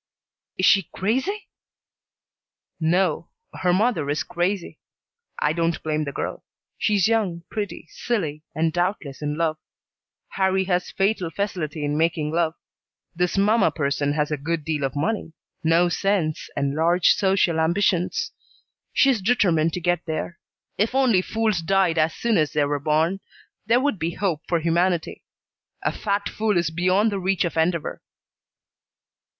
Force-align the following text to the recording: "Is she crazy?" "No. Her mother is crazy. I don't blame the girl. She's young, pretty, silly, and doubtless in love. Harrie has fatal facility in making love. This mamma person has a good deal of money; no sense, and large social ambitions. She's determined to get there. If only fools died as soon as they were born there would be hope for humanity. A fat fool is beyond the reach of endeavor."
"Is 0.57 0.65
she 0.65 0.89
crazy?" 0.95 1.47
"No. 2.79 3.29
Her 3.53 3.71
mother 3.71 4.09
is 4.09 4.23
crazy. 4.23 4.79
I 5.37 5.53
don't 5.53 5.83
blame 5.83 6.05
the 6.05 6.11
girl. 6.11 6.43
She's 6.79 7.07
young, 7.07 7.43
pretty, 7.51 7.87
silly, 7.91 8.41
and 8.55 8.73
doubtless 8.73 9.21
in 9.21 9.35
love. 9.37 9.57
Harrie 10.29 10.63
has 10.63 10.89
fatal 10.89 11.29
facility 11.29 11.85
in 11.85 11.99
making 11.99 12.31
love. 12.31 12.55
This 13.15 13.37
mamma 13.37 13.69
person 13.69 14.13
has 14.13 14.31
a 14.31 14.37
good 14.37 14.65
deal 14.65 14.83
of 14.85 14.95
money; 14.95 15.33
no 15.63 15.87
sense, 15.87 16.49
and 16.55 16.73
large 16.73 17.13
social 17.13 17.59
ambitions. 17.59 18.31
She's 18.93 19.21
determined 19.21 19.73
to 19.73 19.79
get 19.79 20.05
there. 20.07 20.39
If 20.79 20.95
only 20.95 21.21
fools 21.21 21.61
died 21.61 21.99
as 21.99 22.15
soon 22.15 22.37
as 22.39 22.53
they 22.53 22.65
were 22.65 22.79
born 22.79 23.19
there 23.67 23.79
would 23.79 23.99
be 23.99 24.15
hope 24.15 24.41
for 24.47 24.59
humanity. 24.61 25.23
A 25.83 25.91
fat 25.91 26.27
fool 26.27 26.57
is 26.57 26.71
beyond 26.71 27.11
the 27.11 27.19
reach 27.19 27.45
of 27.45 27.55
endeavor." 27.55 28.01